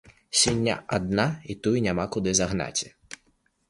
Свіння 0.39 0.77
адна, 0.97 1.27
і 1.53 1.59
тую 1.63 1.77
няма 1.87 2.09
куды 2.19 2.37
загнаць. 2.43 2.81